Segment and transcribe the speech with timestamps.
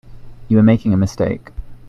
[0.47, 1.51] You are making a mistake.